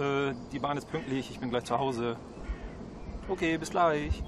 äh, 0.00 0.34
die 0.52 0.58
Bahn 0.58 0.76
ist 0.76 0.90
pünktlich, 0.90 1.30
ich 1.30 1.38
bin 1.38 1.50
gleich 1.50 1.64
zu 1.64 1.78
Hause. 1.78 2.16
Okay, 3.28 3.58
bis 3.58 3.70
gleich. 3.70 4.22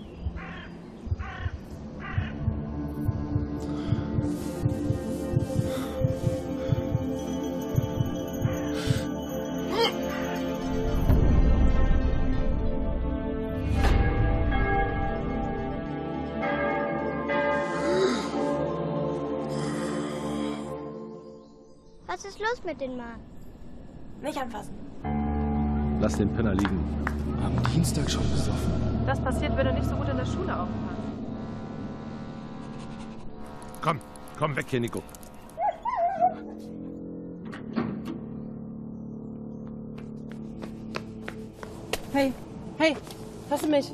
Was 22.07 22.25
ist 22.25 22.40
los 22.40 22.64
mit 22.64 22.80
den 22.80 22.96
Mann? 22.96 23.21
Nicht 24.21 24.39
anfassen. 24.39 24.87
Lass 26.00 26.16
den 26.16 26.32
Penner 26.34 26.54
liegen. 26.54 26.79
Am 27.44 27.52
Dienstag 27.75 28.11
schon 28.11 28.22
besoffen. 28.30 28.72
Das 29.06 29.20
passiert, 29.20 29.56
wenn 29.56 29.66
du 29.66 29.72
nicht 29.75 29.89
so 29.89 29.96
gut 29.96 30.08
in 30.08 30.16
der 30.16 30.26
Schule 30.26 30.52
aufpasst. 30.52 30.98
Komm, 33.83 34.00
komm 34.39 34.56
weg 34.56 34.66
hier, 34.69 34.80
Nico. 34.80 35.03
Hey, 42.12 42.33
hey, 42.78 42.97
hörst 43.48 43.64
du 43.64 43.69
mich? 43.69 43.92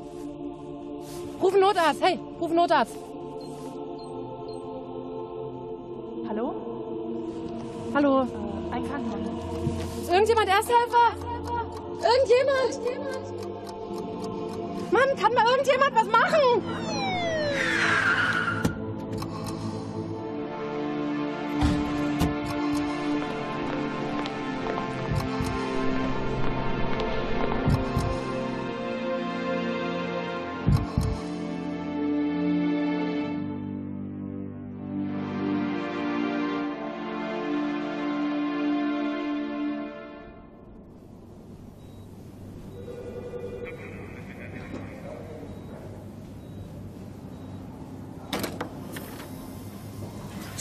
Ruf 1.42 1.52
einen 1.52 1.62
Notarzt, 1.62 2.00
hey, 2.02 2.18
ruf 2.40 2.48
einen 2.48 2.56
Notarzt. 2.56 2.95
Hallo? 6.29 6.54
Hallo, 7.95 8.23
Äh, 8.23 8.74
ein 8.74 8.88
Krankenwagen. 8.88 9.38
ist 10.01 10.10
irgendjemand 10.10 10.48
Ersthelfer? 10.48 11.34
Irgendjemand? 12.05 12.80
Mann, 14.93 15.16
kann 15.16 15.33
mal 15.33 15.47
irgendjemand 15.47 15.95
was 15.95 16.07
machen? 16.07 16.63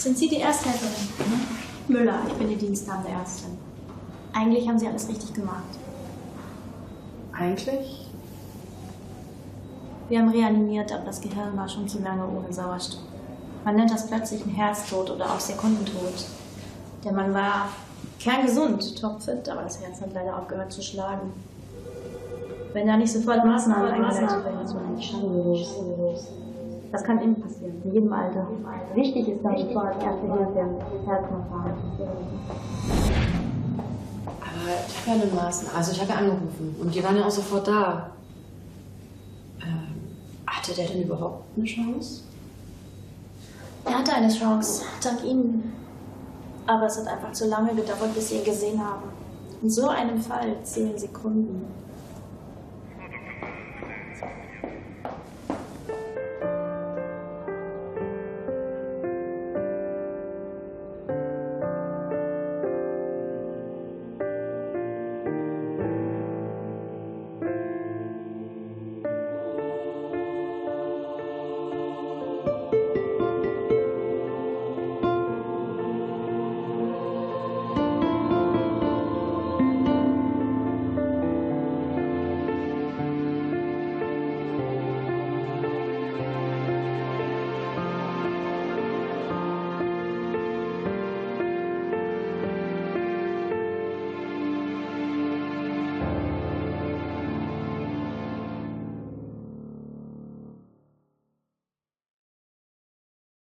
Sind 0.04 0.18
Sie 0.18 0.28
die 0.28 0.42
Ersthelferin? 0.42 1.08
Müller, 1.88 2.20
ich 2.28 2.34
bin 2.34 2.50
die 2.50 2.58
diensthabende 2.58 3.10
Ärztin. 3.10 3.58
Eigentlich 4.34 4.68
haben 4.68 4.78
Sie 4.78 4.86
alles 4.86 5.08
richtig 5.08 5.34
gemacht. 5.34 5.64
Eigentlich? 7.32 8.10
Wir 10.10 10.20
haben 10.20 10.28
reanimiert, 10.28 10.92
aber 10.92 11.06
das 11.06 11.22
Gehirn 11.22 11.56
war 11.56 11.70
schon 11.70 11.88
zu 11.88 12.00
lange 12.00 12.28
ohne 12.28 12.52
Sauerstoff. 12.52 13.00
Man 13.64 13.78
nennt 13.78 13.92
das 13.92 14.08
plötzlich 14.08 14.44
einen 14.44 14.54
Herztod 14.54 15.10
oder 15.10 15.24
auch 15.24 15.40
Sekundentod. 15.40 16.26
Der 17.06 17.14
Mann 17.14 17.34
war 17.34 17.70
kerngesund, 18.20 19.00
topfit, 19.00 19.48
aber 19.48 19.62
das 19.62 19.80
Herz 19.80 20.02
hat 20.02 20.14
leider 20.14 20.38
aufgehört 20.38 20.74
zu 20.74 20.82
schlagen. 20.82 21.32
Wenn 22.74 22.88
da 22.88 22.98
nicht 22.98 23.14
sofort 23.14 23.46
Maßnahmen 23.46 23.90
eingeleitet 23.90 24.44
werden, 24.44 24.68
das 26.94 27.04
kann 27.04 27.20
Ihnen 27.20 27.42
passieren, 27.42 27.82
in 27.84 27.92
jedem 27.92 28.14
Alter. 28.14 28.48
Wichtig 28.94 29.28
ist 29.28 29.44
dann 29.44 29.58
sofort 29.58 29.96
erste 29.96 30.22
Hilfe 30.22 30.78
Herzverfahren. 31.08 31.74
Aber 34.40 34.72
ich 34.88 34.98
habe 35.00 35.18
ja 35.18 35.24
eine 35.24 35.34
Maßen. 35.34 35.68
Also 35.76 35.92
ich 35.92 36.00
habe 36.00 36.12
ja 36.12 36.18
angerufen 36.18 36.76
und 36.80 36.94
die 36.94 37.04
waren 37.04 37.18
ja 37.18 37.26
auch 37.26 37.32
sofort 37.32 37.68
da. 37.68 38.12
Ähm, 39.60 40.04
hatte 40.46 40.76
der 40.76 40.86
denn 40.86 41.02
überhaupt 41.02 41.46
eine 41.58 41.66
Chance? 41.66 42.22
Er 43.86 43.98
hatte 43.98 44.14
eine 44.14 44.32
Chance, 44.32 44.84
dank 45.04 45.24
Ihnen. 45.24 45.74
Aber 46.68 46.86
es 46.86 47.00
hat 47.00 47.08
einfach 47.08 47.32
zu 47.32 47.48
lange 47.48 47.74
gedauert, 47.74 48.14
bis 48.14 48.30
Sie 48.30 48.36
ihn 48.36 48.46
gesehen 48.46 48.80
haben. 48.80 49.10
In 49.64 49.70
so 49.72 49.88
einem 49.90 50.22
Fall 50.22 50.58
zählen 50.62 50.98
Sekunden. 50.98 51.66